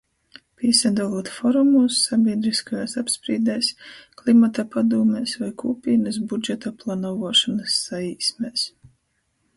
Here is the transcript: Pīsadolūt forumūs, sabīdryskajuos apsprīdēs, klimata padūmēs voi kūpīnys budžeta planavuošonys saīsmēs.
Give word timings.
Pīsadolūt 0.59 1.27
forumūs, 1.33 1.97
sabīdryskajuos 2.07 2.95
apsprīdēs, 3.03 3.69
klimata 4.23 4.67
padūmēs 4.77 5.37
voi 5.43 5.53
kūpīnys 5.65 6.21
budžeta 6.33 6.75
planavuošonys 6.83 7.81
saīsmēs. 7.87 8.69